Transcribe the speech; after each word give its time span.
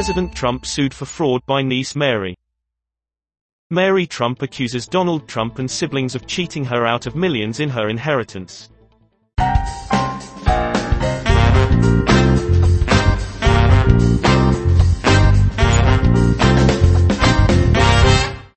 President 0.00 0.34
Trump 0.34 0.64
sued 0.64 0.94
for 0.94 1.04
fraud 1.04 1.44
by 1.44 1.60
niece 1.60 1.94
Mary. 1.94 2.34
Mary 3.68 4.06
Trump 4.06 4.40
accuses 4.40 4.86
Donald 4.86 5.28
Trump 5.28 5.58
and 5.58 5.70
siblings 5.70 6.14
of 6.14 6.26
cheating 6.26 6.64
her 6.64 6.86
out 6.86 7.04
of 7.04 7.14
millions 7.14 7.60
in 7.60 7.68
her 7.68 7.90
inheritance. 7.90 8.70